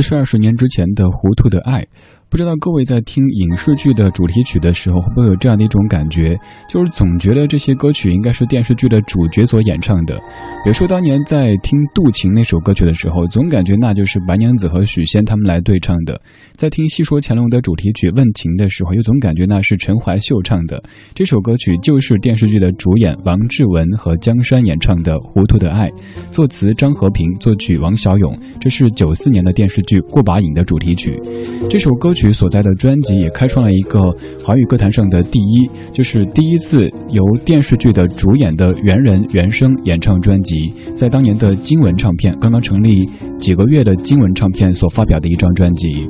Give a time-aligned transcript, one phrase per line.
[0.00, 1.80] 是二十年之前的《糊涂的爱》，
[2.28, 6.38] 不知道各位在听影视剧的主题曲的时候，会不会有这样的一种感觉，
[6.68, 10.14] 就是总觉得这些歌曲应该是电视剧的主角所演唱的。
[10.62, 16.14] 比如说当年在听《渡情》那首歌曲的时候，总感觉那就是白娘子和许仙他们来对唱的；
[16.60, 20.76] 在听《戏说乾隆》的主题曲《问情》的时候，又总感觉那是陈怀秀唱的。
[21.14, 25.88] 这首歌曲就是电视剧的主演王志文和江山演唱的《糊涂的爱》，
[26.30, 28.30] 作词张和平，作曲王小勇。
[28.60, 31.18] 这是九四年的电视剧《过把瘾》的主题曲。
[31.70, 33.98] 这首歌曲所在的专辑也开创了一个
[34.44, 43.08] 华语歌坛上的第一，就是第一次由电视剧的主演的原人原声演唱专辑，在当年的金文唱片刚刚成立
[43.40, 46.06] 几个月的金文唱片所发表的一张专辑。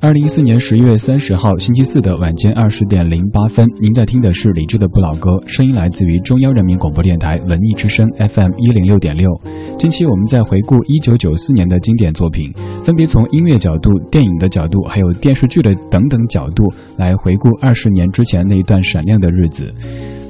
[0.00, 9.28] 二零一四年十一月三十号星期四的晚间二十点零八分，您在听的是李志的不老歌，声音来自于中央人民广播电台文艺之声 FM 一零六点六。
[9.78, 12.52] 近期我们在回顾一九九四年的经典作品，
[12.84, 16.64] 分别从音乐角度、电影的角度，还有电视剧的等等角度
[16.96, 19.74] 来回顾二十年之前那一段闪亮的日子。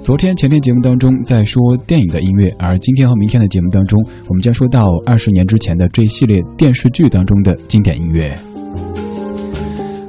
[0.06, 8.32] 昨天、前天节目当中在说电影的音乐，而今天和明天的节目当中，我们将说到二十年之前的这一系列电视剧当中的经典音乐。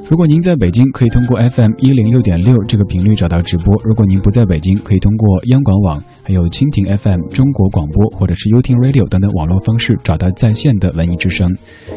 [0.09, 11.45] 如果您在北京，可以通过 FM 一零六点六这个频率找到直播；如果您不在北京，可以通过央广网、还有蜻蜓 FM、中国广播或者是 You 听 Radio 等等网络方式找到在线的文艺之声。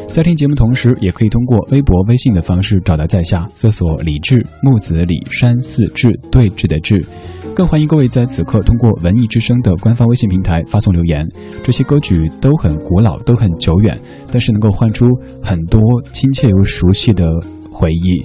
[0.07, 6.99] 在听节目同时，也可以通过微博、微信的方式找到在下，搜索“李志木子李山寺志对峙的志”。
[7.55, 11.25] 更欢迎各位在此刻通过文艺之声的官方微信平台发送留言。
[11.63, 13.97] 这些歌曲都很古老，都很久远，
[14.33, 15.05] 但是能够唤出
[15.41, 15.79] 很多
[16.11, 17.25] 亲切又熟悉的。
[17.81, 18.23] 回忆，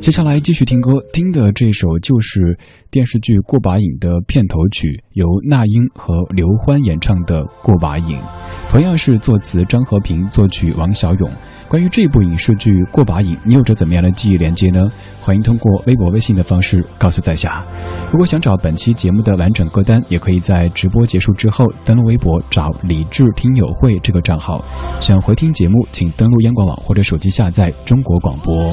[0.00, 2.56] 接下来继续听歌，听的这首就是
[2.92, 8.16] 电视剧《过把瘾》的片头曲，由那英和刘欢演唱的《过把瘾》，
[8.70, 11.28] 同样是作词张和平，作曲王小勇。
[11.74, 14.86] 关于这部影视剧《过把瘾》，你有着怎么样的记忆连接呢？
[15.20, 17.64] 欢迎通过微博、微信的方式告诉在下。
[18.12, 24.64] 如果想找本期节目的完整歌单，也可以在直播结束之后登录微博找“理智听友会”这个账号。
[25.00, 28.72] 想回听节目，请登录央广网或者手机下载中国广播。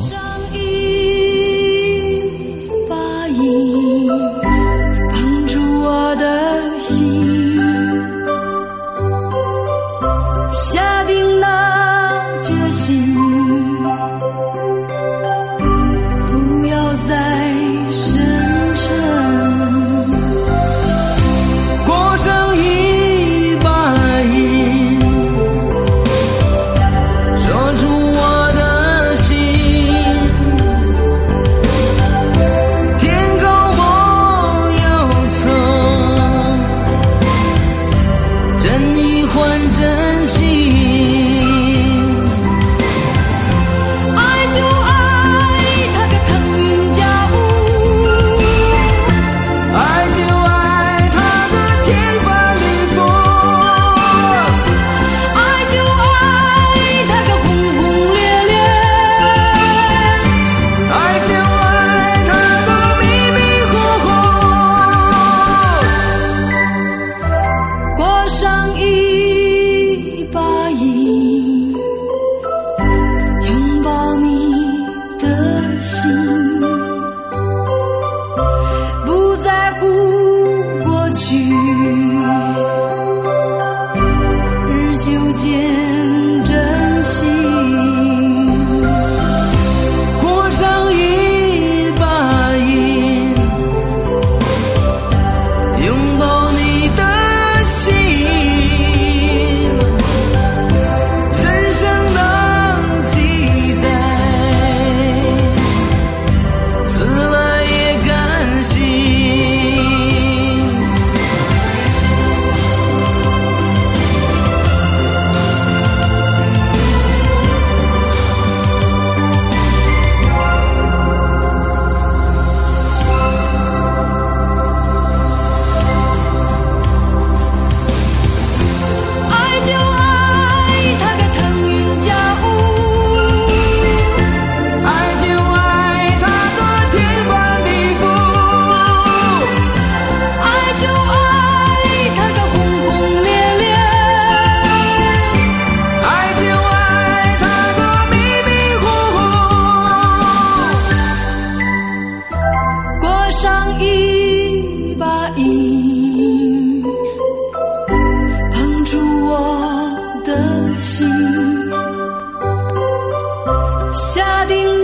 [164.01, 164.80] 下定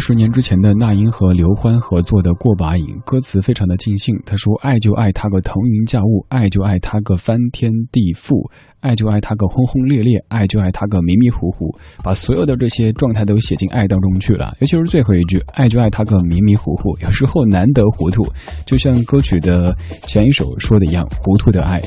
[0.00, 4.16] 十年之前的那英和刘欢合作的《过把瘾》，歌词非常的尽兴。
[4.24, 11.70] 他说：“爱就爱他个腾云驾雾，爱就爱他个翻天地覆，爱就爱他个轰轰烈烈，爱就爱他个迷迷糊糊，
[12.02, 14.56] 把所有的这些状态都写进爱当中去了。
[14.60, 18.26] 尤其是最后一句，爱就爱他个迷迷糊糊，有时候难得糊涂，
[18.64, 19.74] 就像歌曲的
[20.06, 21.80] 前一首说的一样，糊涂的爱。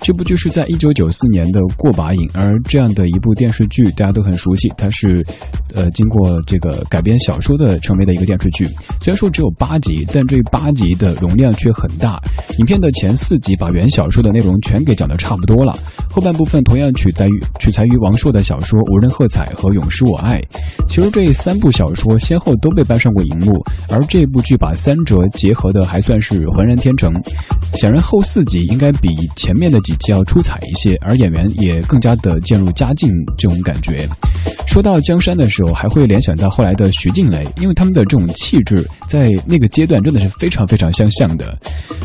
[0.00, 5.24] 这部剧是在一九九四年的过把瘾，而这样的一部电视剧大家都很熟悉，它是
[5.74, 8.64] 呃经过这个改编小说的成为的一个电视剧。
[9.00, 12.20] 虽然说只有八集，但这八集的容量却很大。
[12.58, 15.76] 影片的前四集把原小说的内容全给讲得差不多了，
[16.10, 20.40] 后半部分同样取材于取材于王朔的小说《无人喝彩》和《永失我爱》。
[20.88, 27.12] 其实这三部小说先后都被搬上过荧幕，而这部剧把三者结合的还算是浑然天成。
[27.74, 34.08] 显然后四集应该比前面的几集要出彩一些，而演员也更加的渐入佳境，这种感觉。
[34.66, 41.54] 说到江山的时候，还会联想到后来的徐静蕾，因为他们的这种气质在那个阶段真的是非常非常相像的。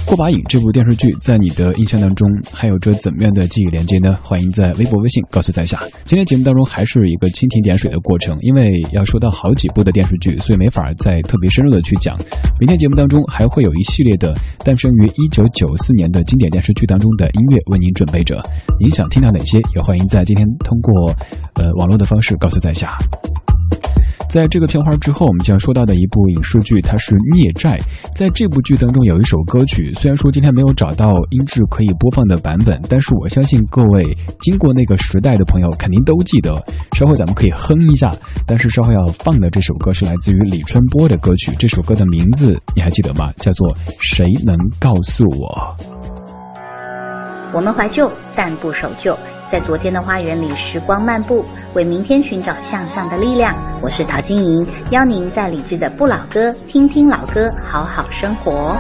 [0.06, 4.18] 过把瘾这部电视剧在你的印象当中还有着怎么样的记忆连接呢？
[4.26, 5.80] 欢迎在微博、微信告诉在下。
[6.04, 12.18] 今天节目当中还是一个蜻蜓点水的过程，因为要说到好几部的电视剧，所以没法再特别深入的去讲。
[12.60, 18.42] 明天节目当中还会有一系列的诞生于一九九四年的经典电视剧当中的音乐为您准备着。
[18.80, 19.62] 您想听到哪些？
[19.76, 21.14] 也欢迎在今天通过
[21.62, 22.98] 呃网络的方式告诉在下。
[24.30, 27.80] 在这个片花之后，我们将说到的一部影视剧，它是《孽债》。
[28.16, 36.62] 在这部剧当中有一首歌曲，虽然说今天没有找到音质可以播放的版本，但是我相信各位经过那个时代的朋友肯定都记得。
[36.94, 38.10] 稍后咱们可以哼一下，
[38.46, 43.32] 但是稍后要放的这首歌是来自于李春波的歌曲，这首歌的名字你还记得吗？
[43.38, 43.68] 叫做
[44.00, 45.76] 《谁能告诉我》。
[47.54, 49.18] 我们怀旧，但不守旧。
[49.52, 53.56] 在昨天的花园里时光漫步，为明天寻找向上的力量。
[53.82, 58.76] 我是陶晶莹，邀您在理智的不老歌听听老歌，好好生活。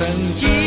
[0.00, 0.59] 曾经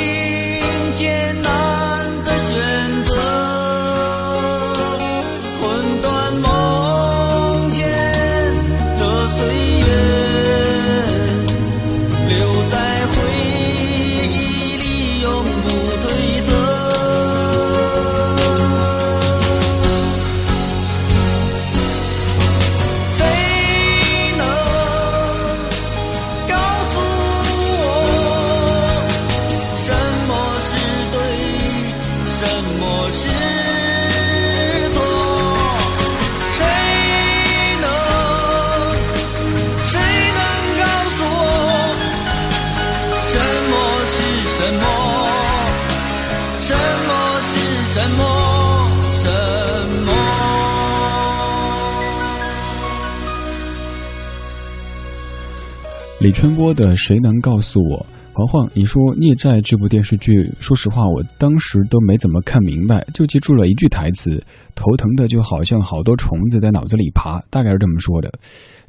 [56.34, 57.98] 春波的《谁能告诉我》？
[58.34, 68.30] 黄黄，你说《孽债》这部电视剧，说实话，我当时都没怎么看明白，就记住了一句台词，头疼的就好像好多虫子在脑子里爬，大概是这么说的。《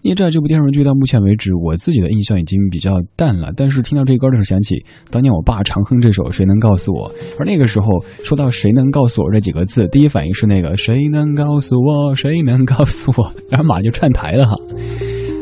[0.00, 7.86] 孽债》这部电视剧到目前为止，我自己的印象已经比较淡了，但是听到这歌的时候，想起当年我爸常哼这首《谁能告诉我》，而那个时候
[8.24, 14.56] 说到“谁能告诉我”这几个字，第一反应是那个“谁能告诉我，谁能告诉我”，然后马上就串台了哈。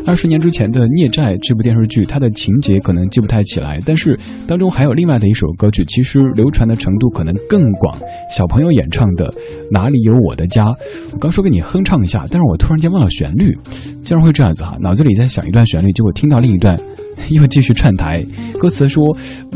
[0.04, 7.96] 二十年之前的《孽债》这部电视剧，它的情节可能记不太起来，但是当中还有另外的一首歌曲，其实流传的程度可能更广。
[8.30, 9.26] 小朋友演唱的
[9.70, 10.66] 《哪里有我的家》，
[11.12, 13.56] 我刚说给你哼唱一下，但是我突然间忘了旋律，
[14.02, 16.76] 竟然会这样子哈，脑子里在想一段旋律，结果听到另一段，
[17.30, 18.24] 又继续串台。
[18.58, 19.04] 歌词说：“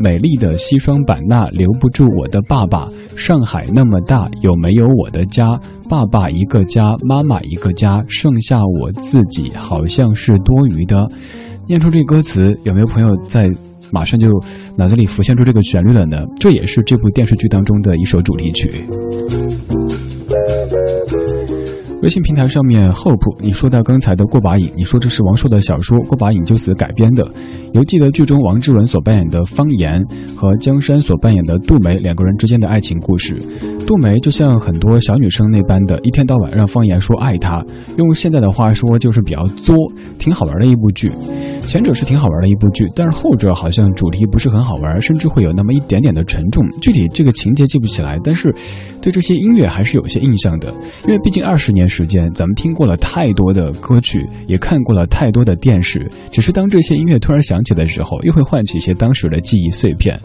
[0.02, 5.44] 美丽的西双版纳留不住我的爸爸，上海那么大，有没有我的家？
[5.88, 11.06] 爸爸一个家，妈妈一个家，剩下我自己好像是多余的。”
[11.68, 13.50] 念出这歌词，有没有朋友在
[13.92, 14.28] 马上就
[14.76, 16.24] 脑子里浮现出这个旋律了呢？
[16.38, 18.70] 这也是这部电视剧当中的一首主题曲。
[22.06, 27.28] 微信平台上面，hope，你说到刚才的过把瘾，你说这是王朔的小说《过把瘾就死》改编的，
[27.72, 30.00] 犹记得剧中王志文所扮演的方言
[30.36, 33.36] 和江山所扮演的杜梅两个人之间的爱情故事。
[33.88, 37.60] 杜梅就像很多小女生那般的，一天到晚让方言说爱她，
[37.98, 39.74] 用现在的话说就是比较作，
[40.16, 41.10] 挺好玩的一部剧。
[41.62, 46.64] 前者是挺好玩的一部剧，但是后者好像主题不是很好玩，甚至会有那么一点点的沉重。
[46.80, 48.54] 具体这个情节记不起来，但是
[49.02, 50.72] 对这些音乐还是有些印象的，
[51.08, 60.18] 因为毕竟二十年时间，咱们听过了太多的歌曲，也看过了太多的电视，只是当这些音乐突然响起的时候，又会唤起一些当时的记忆碎片。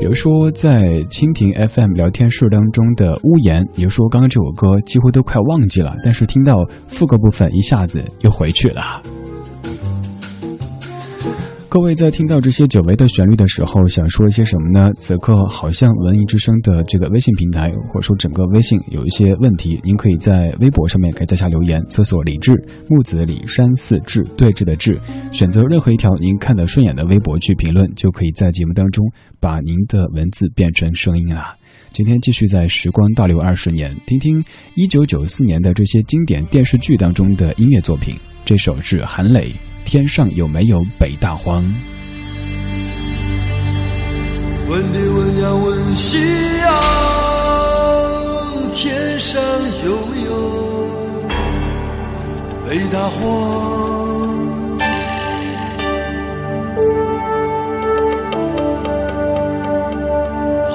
[0.00, 0.76] 比如说在
[1.08, 6.56] 蜻蜓 FM 聊天室当中的屋檐，也就说刚刚这首歌几乎都快忘记了，但是听到
[6.88, 9.00] 副歌部分，一下子又回去了。
[11.74, 14.92] 各位在听到这些久违的旋律的时候，想说一些什么呢？
[14.94, 22.52] 此刻好像文艺之声的这个微信平台，或者说整个微信有一些问题，您可以在微博上面可以在下留言，搜索“李志
[22.88, 24.96] 木子李山寺志对峙的志”，
[25.34, 29.04] 选择任何一条您看得顺眼的微博去评论，就可以在节目当中
[29.40, 31.56] 把您的文字变成声音啦。
[31.90, 34.44] 今天继续在时光倒流二十年，听听
[34.76, 38.14] 一九九四年的这些经典电视剧当中的音乐作品。
[38.44, 39.52] 这首是韩磊。
[39.84, 41.62] 天上有没有北大荒？
[44.66, 46.18] 问天问娘问夕
[46.58, 46.72] 阳，
[48.72, 49.40] 天上
[49.84, 50.32] 有没有
[52.66, 53.20] 北大荒？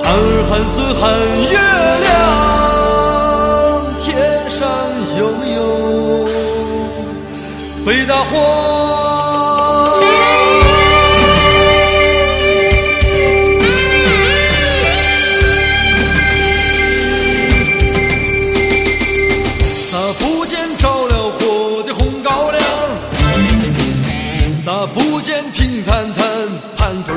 [0.01, 1.03] 喊儿喊孙喊
[1.49, 1.57] 月
[2.05, 2.13] 亮，
[3.99, 4.07] 天
[4.49, 4.57] 上
[5.17, 5.59] 有没有
[7.85, 8.68] 北大荒？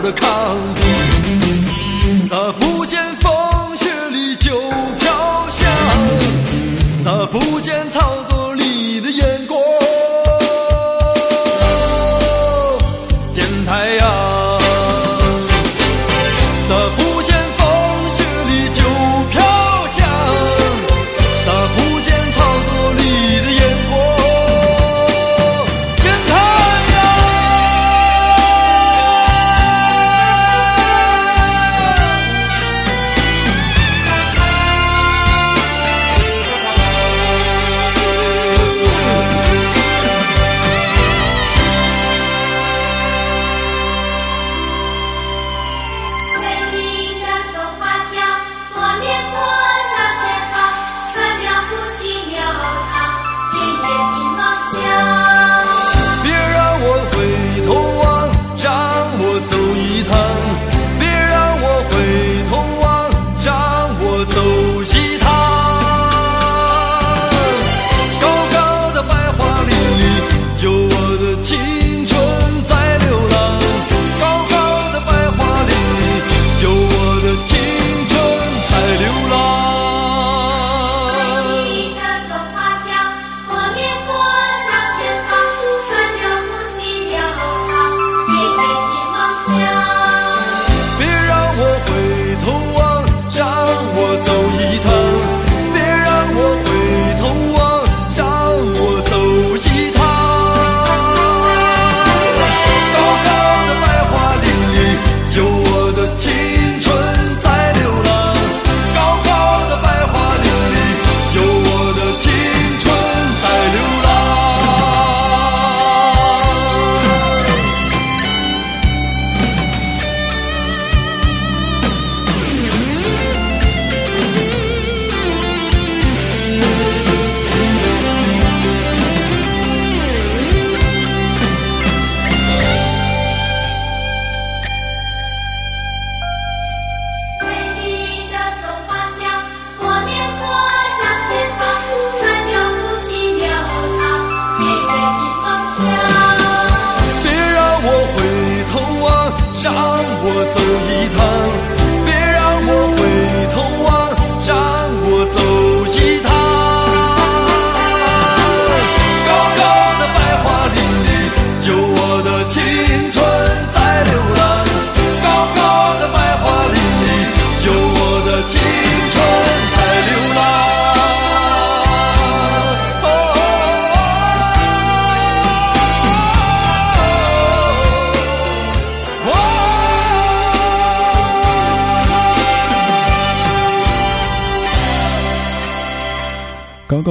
[0.03, 1.02] 的抗拒。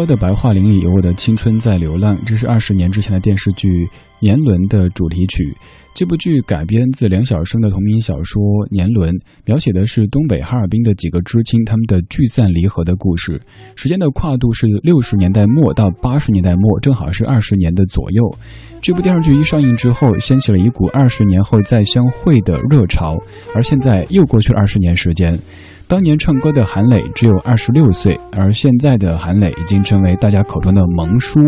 [0.06, 3.86] 的白桦林里有我的青春在流浪，这是二十年之前的电视剧
[4.20, 5.56] 《年轮》的主题曲。
[5.94, 9.14] 这部剧改编自梁晓声的同名小说《年轮》，
[9.46, 13.42] 描写的是东北哈尔滨的几个知青他们的聚散离合的故事。
[13.76, 18.24] 时间的跨度是六十年代末到八十年代末，正好是二十年的左右。
[18.82, 23.18] 这部电视剧一上映之后，掀起了一股二十年后再相会的热潮。
[23.54, 25.38] 而现在又过去了二十年时间，
[25.92, 31.42] 当年唱歌的韩磊只有二十六岁，而现在的韩磊已经成为大家口中的萌叔。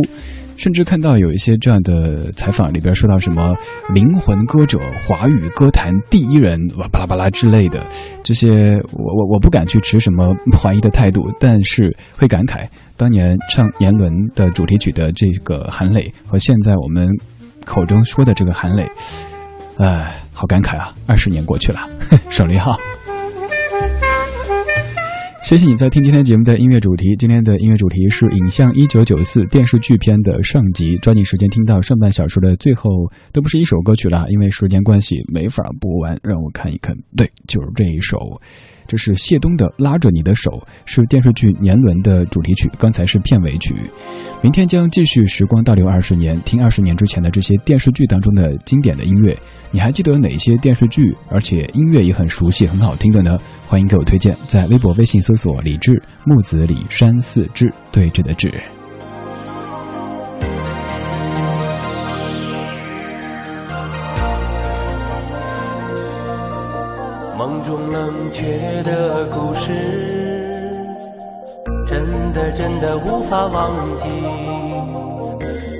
[0.57, 3.55] 甚至看到有一些这样的采访，里边说到什么
[3.93, 4.77] 灵魂歌者、
[5.07, 7.81] 华语歌坛第一人，哇巴拉巴拉之类的，
[8.21, 17.07] 这些我我我不敢去持什么怀疑的态度，但是会感慨当年唱《年轮》的主题曲的这个韩磊和现在我们
[17.65, 18.85] 口中说的这个韩磊，
[19.77, 20.93] 哎，好感慨啊！
[21.07, 21.79] 二十年过去了，
[22.29, 22.77] 省略号。
[25.43, 27.13] 谢谢你在听今天节目的音乐主题。
[27.19, 30.95] 今天的音乐主题是《影像一九九四》电视剧片的上集。
[30.99, 32.89] 抓紧时间听到上半小说的最后，
[33.33, 36.17] 都不是一首歌曲了，因为时间关系没法播完。
[36.23, 38.17] 让我看一看，对，就是这一首。
[38.85, 40.51] 这是谢东的《拉着你的手》，
[40.85, 43.73] 是电视剧《年轮》的主题曲，刚才是片尾曲。
[44.41, 49.37] 明天将继续时光倒流二十年，听二十年之前的这些电视剧当中的经典的音乐。
[49.71, 53.37] 你还记得哪些电视剧，而且音乐也很熟悉、很好听的呢？
[53.65, 58.49] 欢迎给我推荐，在微博、微信搜索“李志木子李山寺志对峙的志”。
[67.37, 69.71] 梦中冷却的故事，
[71.87, 74.07] 真的真的无法忘记。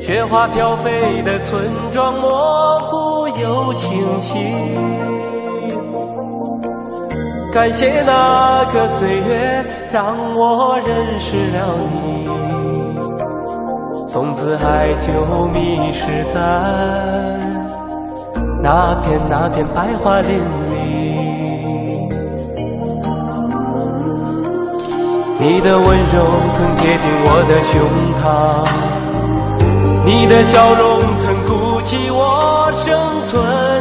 [0.02, 3.90] 雪花飘飞的村庄，模糊又清
[4.20, 5.33] 晰。
[7.54, 12.26] 感谢那个岁月，让我认识了你。
[14.12, 16.02] 从此爱就迷失
[16.34, 16.40] 在
[18.64, 20.74] 那片那片白桦林里。
[25.38, 27.80] 你的温柔曾贴近我的胸
[28.20, 28.24] 膛，
[30.06, 33.73] 你的笑容曾鼓起我生存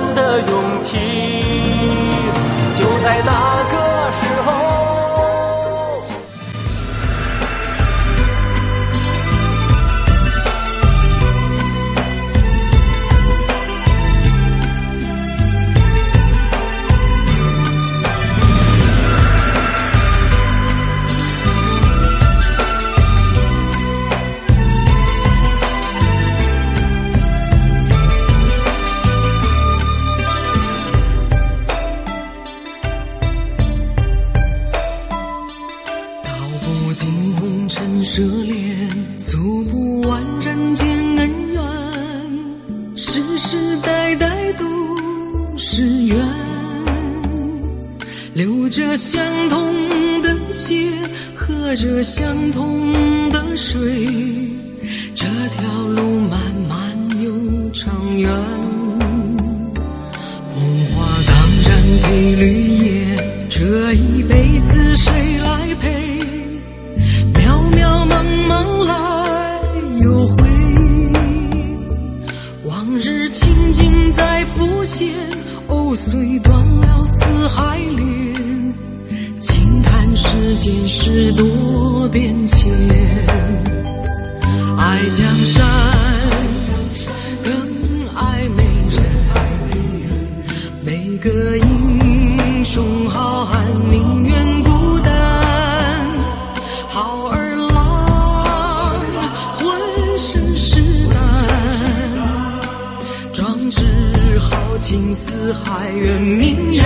[104.43, 106.85] 豪情四海远名扬。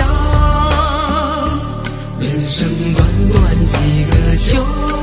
[2.19, 4.96] 人生短短几个秋。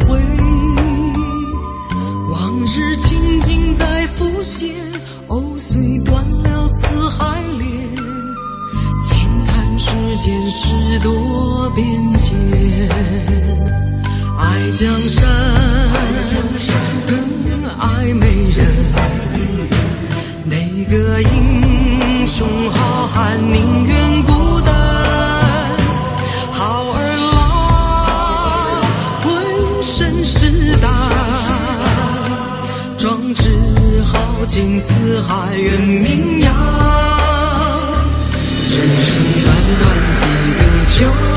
[0.00, 0.20] 回，
[2.30, 4.70] 往日情景在浮现，
[5.28, 7.94] 藕虽断了丝还连，
[9.02, 9.14] 轻
[9.46, 11.84] 叹世间事多变
[12.18, 12.38] 迁，
[14.38, 15.24] 爱江山，
[17.06, 17.14] 更
[17.78, 18.58] 爱美人，
[20.44, 23.75] 哪个英雄好汉宁
[34.38, 36.52] 豪情四海远名扬。
[38.68, 39.08] 人生
[39.42, 39.48] 短
[39.80, 40.20] 短几
[40.58, 41.35] 个秋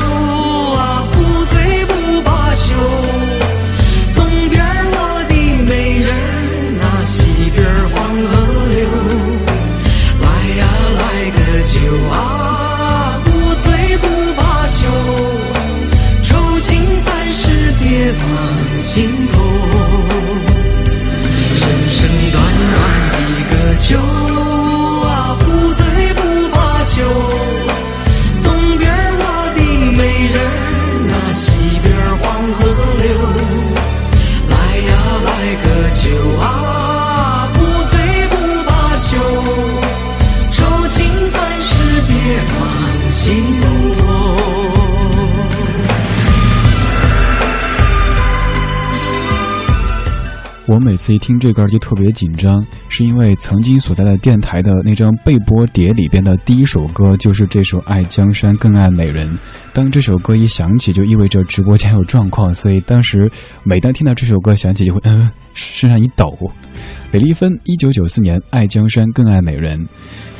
[50.70, 59.28] 我每次一听这歌就特别紧张，是因为曾经所在的电台的那张备播碟里边的第一首歌就是这首《爱江山更爱美人》。
[59.72, 63.28] 当这首歌一响起，就意味着直播间有状况，所以当时
[63.64, 66.32] 每当听到这首歌响起，就会嗯、身上一抖。
[67.10, 69.76] 李丽芬，一九九四年，《爱江山更爱美人》。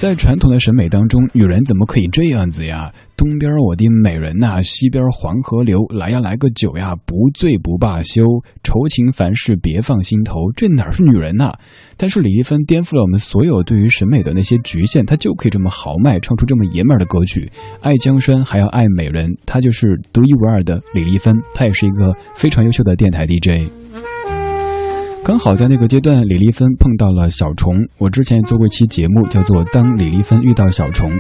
[0.01, 2.91] 在传统的审美当中，女人怎么可以这样子呀？
[3.19, 8.23] 东边我的美人呐、西边黄河流，来呀来个酒呀，不醉不罢休，
[8.63, 11.53] 愁情烦事别放心头，这哪是女人呐、
[11.99, 17.51] 但是李丽芬颠覆了我们所有对于审美的那些局限，她就可以这么豪迈，唱出这么爷们儿的歌曲，
[17.83, 23.71] 爱江山还要爱美人，她就是独一无二的李丽芬，她也是一个非常优秀的电台 DJ。
[25.23, 27.77] 刚好在那个阶段，李丽芬碰到了小虫。
[27.99, 31.11] 我之前也做过一期节目，叫做《当李丽芬遇到小虫》。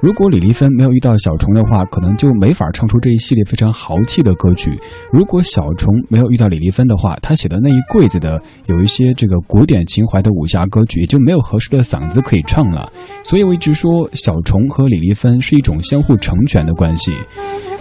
[0.00, 4.70] 如果李丽芬没有遇到小虫的话，可能就没法唱出这一系列非常豪气的歌曲。
[5.12, 12.90] 如果小虫没有遇到李丽芬的话，他写的那一柜子的有一些这个古典情怀的武侠歌曲，也就没有合适的嗓子可以唱了。
[13.24, 17.12] 所以我一直说，小虫和李丽芬是一种相互成全的关系。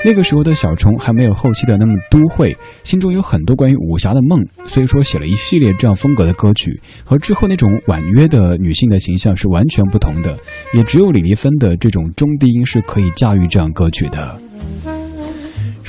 [0.05, 10.37] 那个时候的小虫还没有后期的那么都会，心中有很多关于武侠的梦，所以说写了一系列这样风格的歌曲，和之后那种婉约的女性的形象是完全不同的。
[10.73, 14.48] 也只有李丽芬的这种中低音是可以驾驭这样歌曲的。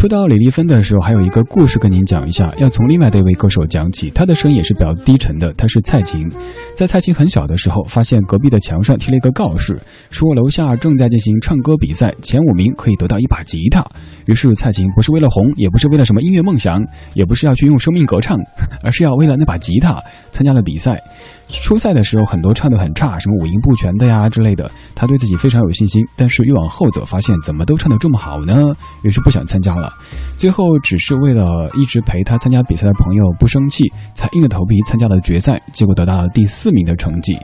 [0.01, 4.09] 说到李丽芬的时候，还有一个故事跟您讲一下，要从另外的一位歌手讲起。
[4.09, 6.27] 她的声音也是比较低沉的，她是蔡琴。
[6.75, 9.79] 在蔡琴很小的时候，发现隔壁的墙上贴了一个告示，
[10.11, 13.85] 说楼下正在进行唱歌比赛，前五名可以得到一把吉他。
[14.25, 16.83] 于是蔡琴不是为了红，也不是为了什么音乐梦想，
[17.13, 18.39] 也不是要去用生命歌唱，
[18.83, 20.99] 而是要为了那把吉他参加了比赛。
[21.53, 24.71] 初赛的时候，很多唱得很差，什么五音不全的呀之类的。
[24.95, 28.55] 他对自己非常有信心，但是越往后走，发现怎么都唱得这么好呢？
[29.03, 29.93] 于是不想参加了。
[30.39, 33.85] 最后只是为了一直陪他参加比赛的朋友不生气，
[34.15, 37.37] 才硬着头皮参加了决赛，结果得到了第四名的成绩。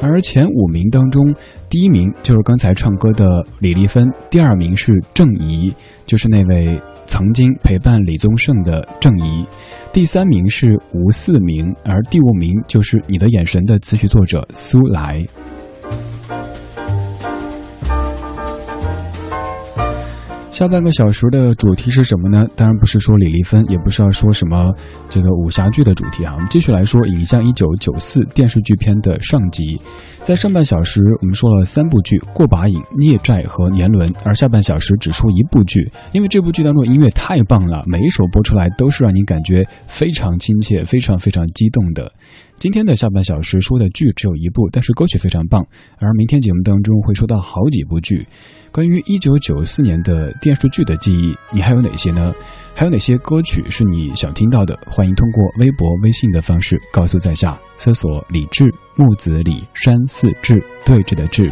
[0.00, 1.34] 而前五名当中，
[1.68, 5.74] 第一名就是刚才唱歌的李丽芬，第二名是郑怡，
[6.06, 9.44] 就是那位曾经陪伴李宗盛的郑怡。
[9.92, 15.26] 第三名是吴四明，而第五名就是《你的眼神》的词曲作者苏来。
[20.58, 22.44] 下半个小时的主题是什么呢？
[22.56, 24.74] 当然不是说李丽芬，也不是要说什么
[25.08, 26.32] 这个武侠剧的主题哈。
[26.34, 29.80] 我们继续来说《影像一九九四》电视剧片的上集。
[30.24, 42.12] 在上半小时，我们说了三部剧《过把瘾》《孽债》和《年轮》，而下半小时只说一部剧，因为这部剧当中音乐太棒了，每一首播出来都是让您感觉非常亲切、非常非常激动的。
[42.58, 45.64] 今天的下半小时说的剧只有一部，但是歌曲非常棒。
[46.00, 48.26] 而明天节目当中会说到好几部剧。
[48.72, 52.32] 关于一九九四年的电视剧的记忆，你还有哪些呢？
[52.74, 54.76] 还有哪些歌曲是你想听到的？
[54.88, 58.64] 欢迎通过微博、微信的方式告诉在下，搜索“李志
[58.96, 61.48] 木子李山寺志对峙的志”。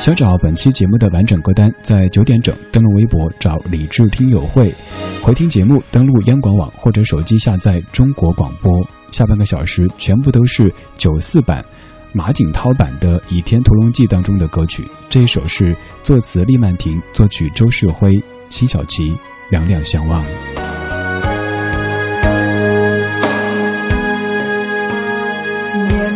[0.00, 4.72] 想找本期节目的完整歌单，在九点整登录微博找“李志听友会”，
[5.22, 8.72] 回听节目登录央广网或者手机下载中国广播。
[9.12, 11.64] 下半个小时全部都是九四版
[12.12, 14.86] 马景涛版的《倚天屠龙记》当中的歌曲。
[15.08, 18.10] 这一首是作词厉曼婷，作曲周世辉、
[18.50, 19.12] 辛晓琪，
[19.50, 20.22] 《两两相望》。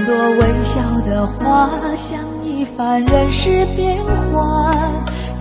[0.06, 4.76] 多微笑的花，像一番人世变幻，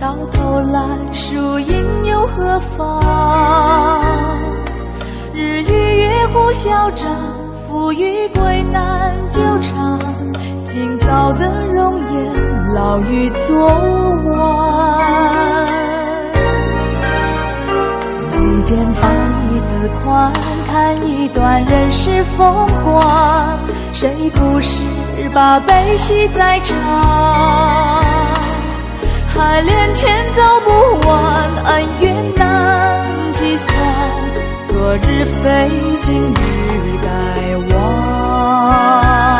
[0.00, 4.40] 到头来输赢又何妨？
[5.34, 7.35] 日与月互消长。
[7.66, 9.98] 富与贵难久长。
[10.64, 12.32] 今朝的容颜，
[12.74, 15.66] 老于昨晚。
[18.32, 19.10] 眉间放
[19.52, 20.32] 一字宽，
[20.70, 23.58] 看一段人世风光。
[23.92, 24.80] 谁不是
[25.34, 26.76] 把悲喜在尝？
[29.28, 30.70] 海连天走不
[31.08, 33.68] 完，恩怨难计算。
[34.68, 35.68] 昨日非，
[36.02, 36.34] 今日
[38.66, 39.35] 啊。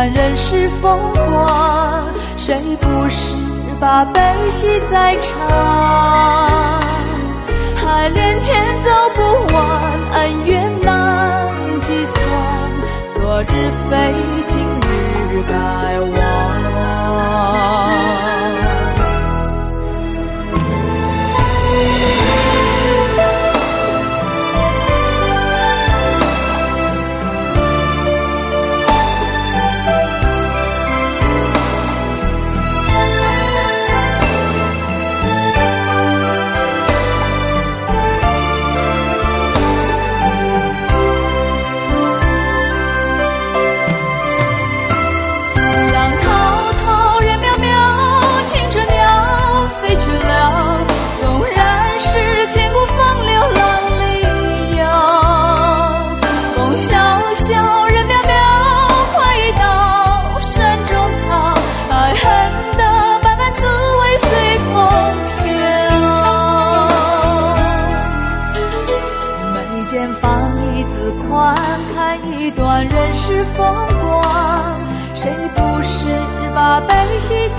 [0.00, 2.02] 看人世风光，
[2.38, 3.34] 谁不是
[3.78, 6.80] 把悲喜在尝？
[7.76, 9.22] 海连天走不
[9.54, 9.62] 完，
[10.12, 11.46] 恩怨难
[11.82, 12.18] 计算。
[13.14, 14.14] 昨日非，
[14.48, 14.58] 今
[15.34, 16.29] 日该忘。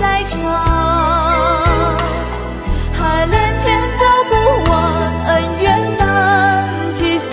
[0.00, 0.40] 在唱
[2.92, 4.74] 海连天走不完
[5.26, 6.04] 恩怨难
[6.94, 7.32] 计算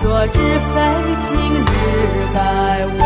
[0.00, 0.80] 昨日非
[1.22, 1.66] 今日
[2.34, 2.99] 该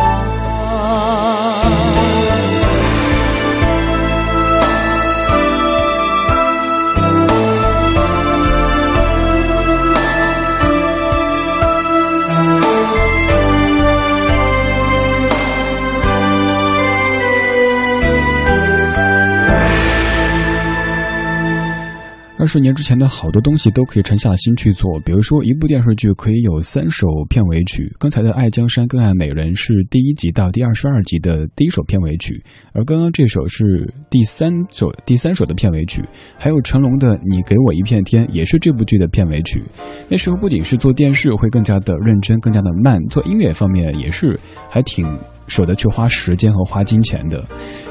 [22.54, 27.92] 十年之前的好多东西都可以沉下心去做，比如说一部电视剧可以有三首片尾曲。
[27.98, 32.40] 刚才的《爱江山更爱美人》是第一集到第二十二集的第一首片尾曲，
[32.72, 36.00] 而刚刚这首是第三首第三首的片尾曲。
[36.38, 39.60] 还有成龙的《你给我一片天》也是这部剧的片尾曲。
[40.08, 44.38] 那时候不仅是做电视会更加的认真，更加的慢，做音乐方面也是
[44.70, 45.04] 还挺。
[45.46, 47.44] 舍得去花时间和花金钱的，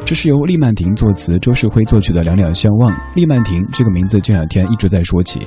[0.05, 2.91] 这是由厉曼婷作词、周世辉作曲的《两两相望》。
[3.15, 5.39] 厉曼婷这个名字这两天一直在说起，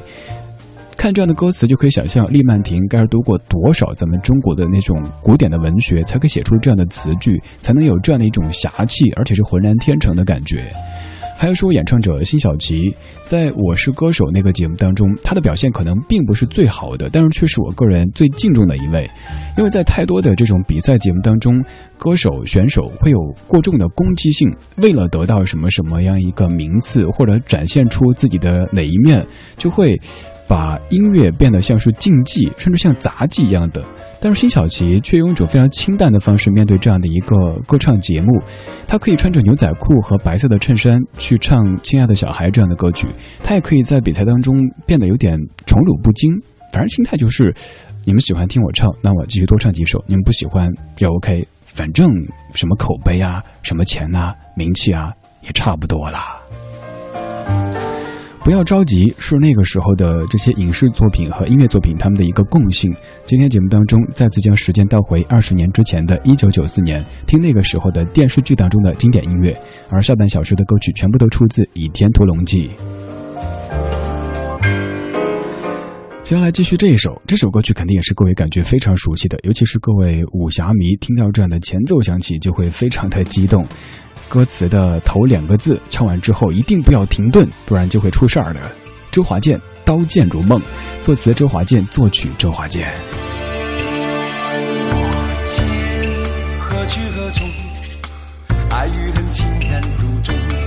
[0.97, 10.73] 看这样的歌词就可以想象，厉曼婷该是读过多少咱们中国的那种古典的文学，才可以写出这样的词句，才能有这样的一种侠气，而且是浑然天成的感觉。
[11.39, 12.91] 还有说，演唱者辛晓琪
[13.23, 19.09] 在我是歌手那个节目当中，她的表现可能并不是最好的，但是却是我个人最敬重的一位。
[19.59, 21.63] 因为在太多的这种比赛节目当中，
[21.99, 29.25] 歌手选手会有过重的攻击性，为了得到什么什么样一个名次，或者展现出自己的哪一面，
[29.59, 29.95] 就会
[30.49, 33.83] 把音乐变得像是竞技，甚至像杂技一样的。
[34.19, 38.29] 但是辛晓琪却用一种非常清淡的方式面对这样的一个歌唱节目，
[38.89, 43.07] 她可以穿着牛仔裤和白色的衬衫去唱《亲爱的小孩》这样的歌曲，
[43.43, 46.33] 她也可以在比赛当中变得有点宠辱不惊。
[46.73, 47.55] 反正心态就是，
[48.05, 50.69] 你们喜欢听我唱，那我继续多唱几首；你们不喜欢
[50.99, 52.11] 也 OK，反正
[52.55, 56.41] 什么口碑啊、什么钱啊、名气啊，也差不多啦。
[58.47, 62.95] 不要着急，是那个时候的这些影视作品和音乐作品他们的一个共性。
[63.25, 69.53] 今天节目当中，再次将时间倒回二十年之前的一九九四年，听那个时候的电视剧当中的经典音乐。
[69.91, 72.69] 而下半小时的歌曲全部都出自《倚天屠龙记》。
[76.23, 83.67] 接下来继续这一首，这首歌曲肯定也是各位感觉非常熟悉的，尤其是各位武侠迷，听到这样的前奏响起就会非常的激动。
[84.29, 88.61] 歌词的头两个字唱完之后一定不要停顿，不然就会出事儿的。
[89.11, 90.61] 周华健《刀剑如梦》，
[91.01, 92.93] 作词周华健，作曲周华健。
[96.59, 97.49] 何去何从？
[98.71, 100.66] 爱与恨情难独钟。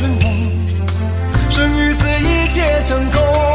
[0.00, 3.49] 春梦，生与死一切成空。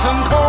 [0.00, 0.39] 成空。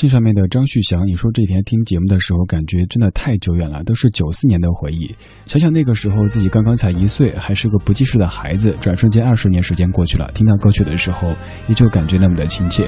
[0.00, 5.14] 信上面的张旭翔，你说这几天听节目的时候，感觉真的太久远了，都是九四年的回忆。
[5.44, 11.28] 想想那个时候自己刚刚才一岁，还是个不记事的孩子，转瞬间二十年时间过去了，听到歌曲的时候，
[11.68, 12.86] 依旧感觉那么的亲切。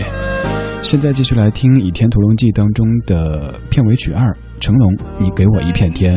[0.81, 6.17] 现在继续来听《倚天屠龙记》当中的片尾曲二，成龙，你给我一片天。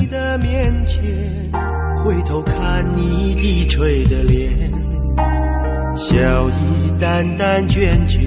[1.98, 4.72] 回头看你低垂的脸，
[5.94, 6.16] 笑
[6.50, 8.22] 意淡淡倦倦，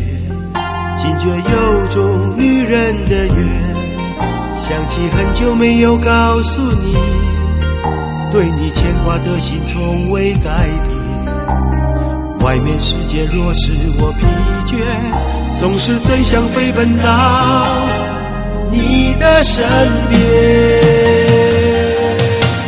[0.99, 3.75] 惊觉有种女人的缘。
[4.57, 6.93] 想起很久没有告诉你，
[8.33, 10.99] 对你牵挂的心从未改变。
[12.41, 14.27] 外面世界若使我疲
[14.67, 14.75] 倦，
[15.59, 17.67] 总是最想飞奔到
[18.71, 19.65] 你的身
[20.11, 20.19] 边。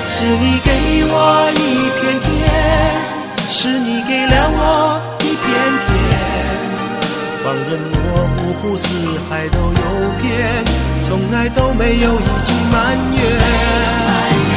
[0.08, 0.70] 是你给
[1.12, 1.14] 我
[1.56, 1.58] 一
[1.98, 2.30] 片天，
[3.48, 4.58] 是你给了我
[5.20, 5.48] 一片
[5.86, 5.88] 天。
[7.42, 7.99] 放任我
[8.50, 8.84] 五湖四
[9.28, 10.64] 海都有边，
[11.06, 13.16] 从来都没有一句埋怨。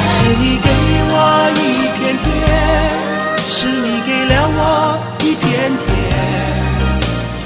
[0.09, 0.67] 是你给
[1.11, 1.15] 我
[1.53, 1.61] 一
[1.99, 2.27] 片天，
[3.47, 4.59] 是你给了我
[5.19, 5.45] 一片
[5.85, 5.87] 天。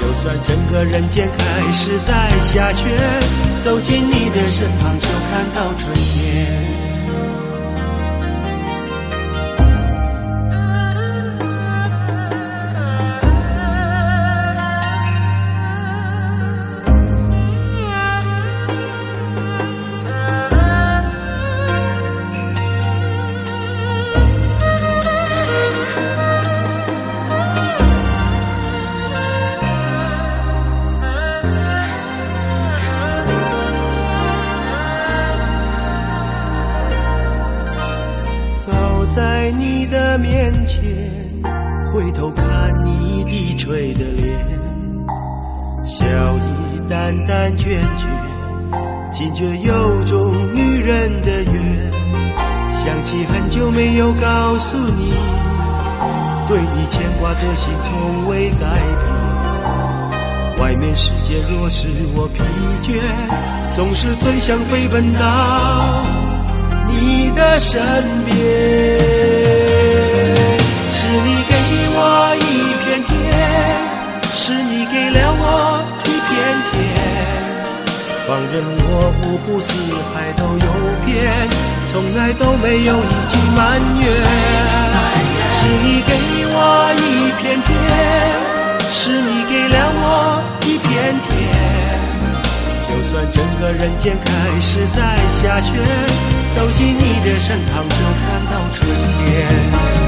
[0.14, 1.38] 算整个人间开
[1.70, 2.88] 始在下雪，
[3.62, 6.87] 走进你的身旁就看到春天。
[54.58, 55.12] 告诉你，
[56.48, 59.06] 对你牵挂的心从未改变。
[60.58, 61.86] 外面世界若使
[62.16, 62.42] 我疲
[62.82, 62.98] 倦，
[63.76, 66.02] 总是最想飞奔到
[66.88, 67.80] 你的身
[68.24, 68.34] 边。
[70.90, 71.54] 是你给
[71.94, 73.14] 我一片天，
[74.32, 76.34] 是你给了我一片
[76.72, 76.76] 天，
[78.26, 79.70] 放任我五湖四
[80.12, 80.66] 海都游
[81.06, 81.14] 遍，
[81.90, 84.06] 从来都没有一句埋怨。
[85.50, 86.12] 是你给
[86.50, 86.56] 我
[86.94, 87.68] 一片天，
[88.92, 90.06] 是你给了我
[90.64, 90.86] 一片
[91.26, 91.28] 天。
[92.86, 94.26] 就算整个人间开
[94.60, 94.98] 始在
[95.40, 95.72] 下雪，
[96.54, 98.78] 走进你的身旁就看到春
[99.24, 99.26] 天。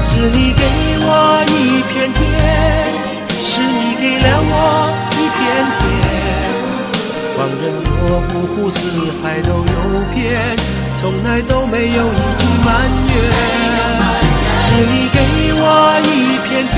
[0.05, 0.63] 是你给
[1.01, 1.09] 我
[1.47, 2.21] 一片天，
[3.41, 4.53] 是你给了我
[5.17, 5.39] 一片
[5.77, 5.81] 天。
[7.35, 7.63] 放任
[8.03, 8.03] 我
[8.33, 8.79] 五湖四
[9.21, 9.73] 海都游
[10.13, 10.21] 遍，
[11.01, 12.69] 从来都没有一句埋
[13.09, 13.13] 怨。
[14.61, 15.17] 是你给
[15.57, 15.65] 我
[16.05, 16.77] 一片天，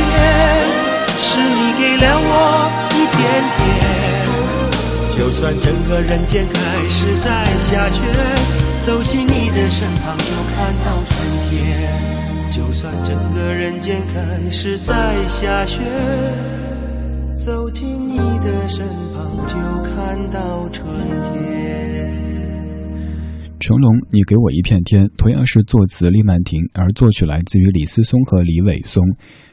[1.20, 2.32] 是你给了我
[2.96, 3.20] 一片
[3.58, 3.60] 天。
[5.18, 6.56] 就算整个人间开
[6.88, 7.28] 始在
[7.60, 8.00] 下雪，
[8.86, 11.12] 走进你的身旁就看到春
[11.50, 11.52] 天。
[12.50, 15.82] 就算整个人间开始在下雪，
[17.38, 19.54] 走进你的身旁就
[19.84, 20.88] 看到春
[21.34, 22.23] 天。
[23.64, 29.02] 成龙，你给我一片天，同样是作词厉曼婷，而作曲来自于李思松和李伟松。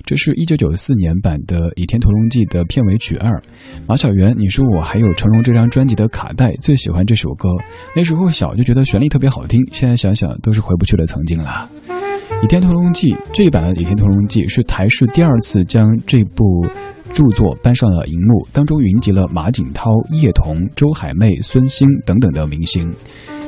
[0.04, 3.40] 这是一九九四年版的《倚天屠龙记》的片尾曲二。
[3.86, 7.50] 马小媛，你说我还有成龙这张专辑的卡带，最喜欢这首歌。
[7.94, 11.70] 那时候小就觉得旋律特别好听，现在想想都是回不去的曾经了。
[12.42, 16.66] 《倚天屠龙记》这一版的《倚天屠龙记》是台视第二次将这部
[17.12, 22.90] 著作搬上了荧幕，当中云集了马景涛、叶童、周海媚、孙兴等等的明星。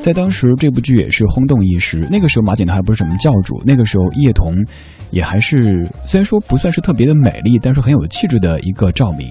[0.03, 2.05] 在当时，这部剧也是轰动一时。
[2.11, 4.53] 那个时候，马景涛还不是什么教主，那个时候叶童
[5.13, 9.29] 也还是虽然说不算是特别的美丽，但是很有气质的一个赵敏。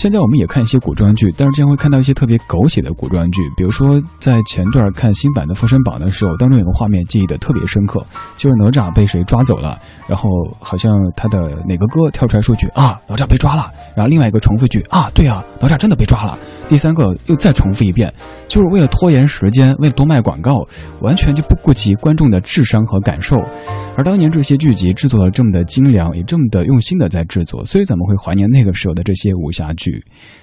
[0.00, 8.00] 现在我们也看一些古装剧，但是经常会看到一些特别狗血的古装剧，比如说在前段看新版的《封神榜》的时候，当中有个画面记忆的特别深刻，
[8.38, 9.78] 就是哪吒被谁抓走了，
[10.08, 11.38] 然后好像他的
[11.68, 18.10] 哪个哥跳出来说句啊，哪吒被抓了，然后另外一个重复句啊，对啊，哪吒真的被抓了，第三个又再重复一遍，
[18.48, 20.66] 就是为了拖延时间，为了多卖广告，
[21.02, 23.36] 完全就不顾及观众的智商和感受。
[23.98, 29.89] 而当年这些剧集制作的这么的精良，也这么的用心的在制作，所以咱们会怀念那个时候的这些武侠剧。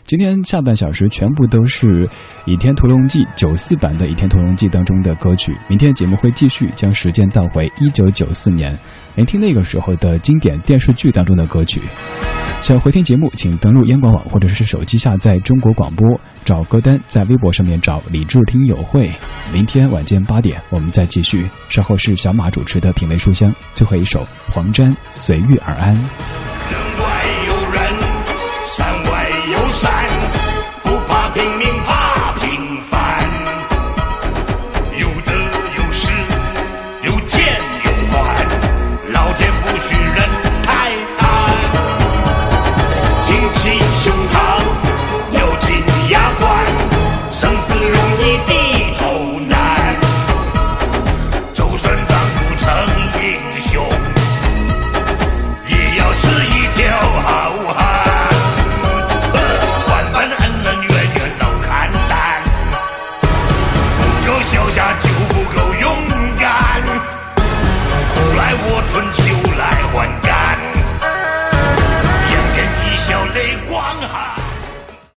[0.05, 2.05] 今天下半小时全部都是
[2.45, 5.55] 《倚天屠龙记》九四版的《倚天屠龙记》当中的歌曲。
[5.67, 8.77] 明天节目会继续将时间倒回一九九四年，
[9.15, 11.81] 聆听那个时候的经典电视剧当中的歌曲。
[12.59, 19.11] 想回听节目，请登录央广网或者是手机下载中国广播，找歌单，在微博上面找李志听友会。
[19.53, 21.47] 明天晚间八点，我们再继续。
[21.69, 25.95] 稍后是小马主持的品味书香，最后一首黄沾《随遇而安》。